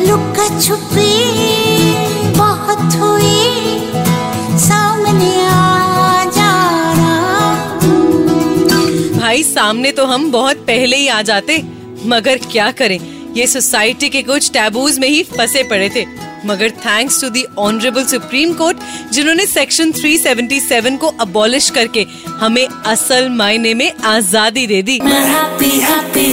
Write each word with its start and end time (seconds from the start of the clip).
लुका 0.00 0.46
छुपी 0.60 1.12
बहुत 2.36 2.94
हुई 2.96 3.40
सामने 4.60 5.32
आ 5.44 6.24
जाना 6.30 7.12
भाई 9.18 9.42
सामने 9.44 9.92
तो 9.92 10.04
हम 10.06 10.30
बहुत 10.32 10.64
पहले 10.66 10.96
ही 10.96 11.08
आ 11.08 11.20
जाते 11.22 11.62
मगर 12.06 12.38
क्या 12.52 12.70
करें? 12.72 12.98
ये 13.36 13.46
सोसाइटी 13.46 14.08
के 14.08 14.22
कुछ 14.22 14.50
टैबूज 14.52 14.98
में 14.98 15.08
ही 15.08 15.22
फंसे 15.26 15.62
पड़े 15.62 15.88
थे। 15.96 16.04
मगर 16.46 16.70
thanks 16.84 17.20
to 17.20 17.28
the 17.30 17.44
honourable 17.58 18.04
Supreme 18.04 18.52
Court 18.54 18.76
जिन्होंने 19.12 19.46
सेक्शन 19.46 19.92
377 19.92 20.96
को 20.98 21.06
अबॉलिश 21.20 21.68
करके 21.70 22.06
हमें 22.40 22.66
असल 22.66 23.28
मायने 23.28 23.74
में 23.74 23.90
आज़ादी 24.06 24.66
दे 24.66 24.82
दी। 24.82 24.98
मैं 25.00 25.24
हैप्पी 25.26 25.70
हैप्पी 25.80 26.26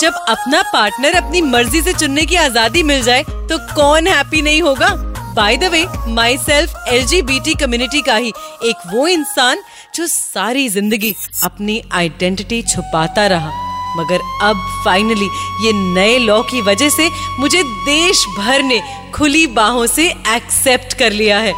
जब 0.00 0.14
अपना 0.28 0.62
पार्टनर 0.72 1.14
अपनी 1.14 1.40
मर्ज़ी 1.42 1.80
से 1.82 1.92
चुनने 1.92 2.24
की 2.26 2.36
आज़ादी 2.38 2.82
मिल 2.82 3.02
जाए 3.02 3.22
तो 3.22 3.58
कौन 3.74 4.06
हैप्पी 4.06 4.42
नहीं 4.42 4.62
होगा? 4.62 4.88
By 5.36 5.56
the 5.56 5.64
way 5.64 5.84
myself 6.38 6.74
L 6.88 7.54
community 7.56 8.00
का 8.02 8.16
ही 8.16 8.32
एक 8.64 8.86
वो 8.92 9.06
इंसान 9.08 9.62
जो 9.94 10.06
सारी 10.06 10.68
ज़िंदगी 10.68 11.14
अपनी 11.44 11.80
आइडेंटिटी 11.92 12.62
छुपाता 12.64 13.26
रहा। 13.26 13.52
मगर 13.96 14.20
अब 14.42 14.56
फाइनली 14.84 15.28
ये 15.64 15.72
नए 15.74 16.18
लॉ 16.18 16.40
की 16.50 16.60
वजह 16.62 16.88
से 16.90 17.08
मुझे 17.40 17.62
देश 17.62 18.24
भर 18.38 18.62
ने 18.62 18.80
खुली 19.14 19.46
बाहों 19.54 19.86
से 19.86 20.08
एक्सेप्ट 20.34 20.98
कर 20.98 21.12
लिया 21.12 21.38
है। 21.38 21.54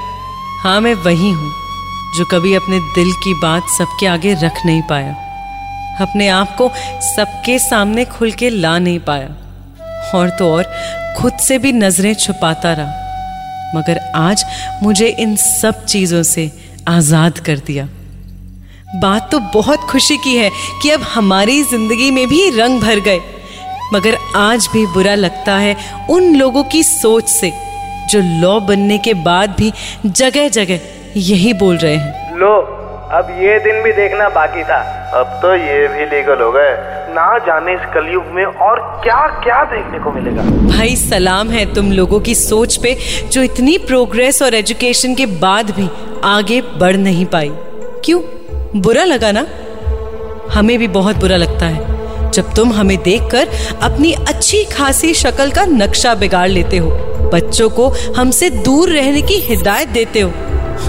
हाँ 0.62 0.80
मैं 0.80 0.94
वही 1.04 1.30
हूँ 1.30 1.50
जो 2.16 2.24
कभी 2.30 2.54
अपने 2.54 2.78
दिल 2.94 3.12
की 3.24 3.34
बात 3.40 3.68
सबके 3.78 4.06
आगे 4.06 4.34
रख 4.42 4.64
नहीं 4.66 4.82
पाया। 4.82 5.14
अपने 6.00 6.28
आप 6.28 6.56
को 6.56 6.70
सबके 7.00 7.58
सामने 7.58 8.04
खुल 8.04 8.32
के 8.32 8.50
ला 8.50 8.78
नहीं 8.78 8.98
पाया। 8.98 9.28
और 10.14 10.30
तो 10.30 10.52
और, 10.54 10.64
खुद 11.18 11.32
से 11.32 11.58
भी 11.58 11.72
नज़रें 11.72 12.14
छुपाता 12.14 12.72
रहा। 12.72 13.00
मगर 13.76 13.98
आज 14.14 14.44
मुझे 14.82 15.08
इन 15.08 15.36
सब 15.36 15.84
चीज़ों 15.84 16.22
से 16.22 16.50
आज़ाद 16.88 17.38
कर 17.38 17.58
दिया। 17.58 17.88
बात 18.94 19.30
तो 19.32 19.38
बहुत 19.40 19.78
खुशी 19.78 20.16
की 20.16 20.36
है 20.36 20.50
कि 20.82 20.90
अब 20.90 21.00
हमारी 21.00 21.62
ज़िंदगी 21.62 22.10
में 22.10 22.28
भी 22.28 22.48
रंग 22.58 22.80
भर 22.80 23.00
गए। 23.00 23.20
मगर 23.94 24.16
आज 24.36 24.68
भी 24.72 24.86
बुरा 24.86 25.14
लगता 25.14 25.56
है 25.56 25.76
उन 26.10 26.34
लोगों 26.34 26.64
की 26.64 26.82
सोच 26.82 27.28
से, 27.28 27.52
जो 28.10 28.20
लॉ 28.40 28.60
बनने 28.60 28.98
के 28.98 29.14
बाद 29.14 29.50
भी 29.50 29.72
जगह 30.06 30.48
जगह 30.48 30.80
यही 31.16 31.52
बोल 31.52 31.76
रहे 31.76 31.96
हैं। 31.96 32.38
लो। 32.38 32.81
अब 33.12 33.30
ये 33.30 33.58
दिन 33.58 33.82
भी 33.82 33.92
देखना 33.92 34.28
बाकी 34.28 34.62
था। 34.62 34.76
अब 35.14 35.38
तो 35.42 35.54
ये 35.54 35.88
भी 35.88 36.04
लीगल 36.04 36.42
हो 36.42 36.52
गए। 36.52 36.70
ना 37.14 37.38
जाने 37.38 37.74
इस 37.74 37.80
कलयुग 37.80 38.26
में 38.26 38.44
और 38.44 39.00
क्या 39.04 39.26
क्या 39.44 39.64
देखने 39.64 39.98
को 39.98 40.12
मिलेगा। 40.12 40.42
भाई, 40.42 40.96
सलाम 40.96 41.50
है 41.50 41.74
तुम 41.74 41.92
लोगों 41.92 42.20
की 42.20 42.34
सोच 42.34 42.76
पे, 42.76 42.96
जो 43.32 43.42
इतनी 43.42 43.78
प्रोग्रेस 43.78 44.42
और 44.42 44.54
एजुकेशन 44.54 45.14
के 45.14 45.26
बाद 45.26 45.70
भी 45.70 45.90
आगे 46.24 46.60
बढ़ 46.60 46.96
नहीं 46.96 47.26
पाई। 47.26 47.50
क्यों? 48.04 48.20
बुरा 48.80 49.04
लगा 49.04 49.32
ना? 49.32 49.46
हमें 50.52 50.78
भी 50.78 50.88
बहुत 50.88 51.16
बुरा 51.16 51.36
लगता 51.36 51.66
है। 51.66 52.30
जब 52.30 52.54
तुम 52.54 52.72
हमें 52.72 53.02
देखकर 53.02 53.48
अपनी 53.82 54.12
अच्छी 54.12 54.64
खासी 54.64 55.14
शक्ल 55.14 55.50
का 55.50 55.64
नक्शा 55.64 56.14
बिगाड़ 56.14 56.48
लेते 56.48 56.76
हो, 56.76 56.90
बच्चों 57.34 57.70
को 57.70 57.88
हमसे 58.16 58.50
दूर 58.50 58.88
रहने 58.88 59.22
की 59.22 59.34
हिदायत 59.34 59.88
देते 59.88 60.20
हो 60.20 60.32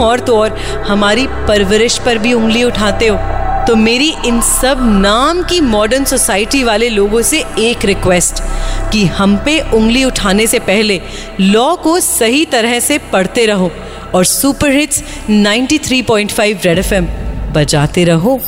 और 0.02 0.20
तो 0.20 0.38
और 0.38 0.58
हमारी 0.88 1.28
परवरिश 1.48 2.00
पर 2.00 2.18
भी 2.18 2.34
उंगली 2.34 2.64
उठाते 2.64 3.08
हो। 3.08 3.18
तो 3.68 3.76
मेरी 3.76 4.14
इन 4.26 4.42
सब 4.42 4.78
नाम 5.02 5.44
की 5.44 5.60
मॉडर्न 5.62 6.04
सोसाइटी 6.04 6.64
वाले 6.64 6.90
लोगों 6.90 7.22
से 7.22 7.44
एक 7.60 7.86
रिक्वेस्ट 7.86 8.44
कि 8.92 9.06
हम 9.06 9.38
पे 9.38 9.60
उंगली 9.74 10.04
उठाने 10.04 10.48
से 10.48 10.60
पहले 10.60 11.02
लॉ 11.40 11.76
को 11.76 12.00
सही 12.00 12.46
तरह 12.46 12.80
से 12.80 12.98
पढ़ते 12.98 13.46
रहो 13.46 13.72
और 14.16 14.26
सुपर 14.26 14.72
हिट्स 14.72 15.04
93.5 15.30 16.66
रेड 16.66 16.80
एफएम 16.80 17.08
बजाते 17.54 18.04
रहो। 18.04 18.40